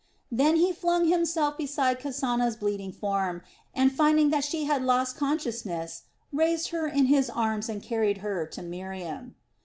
Then 0.31 0.55
he 0.55 0.73
flung 0.73 1.07
himself 1.09 1.59
beside 1.59 1.99
Kasana's 1.99 2.55
bleeding 2.55 2.91
form, 2.91 3.43
and 3.71 3.91
finding 3.91 4.31
that 4.31 4.43
she 4.43 4.63
had 4.63 4.81
lost 4.81 5.15
consciousness, 5.15 6.05
raised 6.33 6.69
her 6.69 6.87
in 6.87 7.05
his 7.05 7.29
arms 7.29 7.69
and 7.69 7.83
carried 7.83 8.17
her 8.25 8.47
to 8.47 8.63
Miriam. 8.63 9.35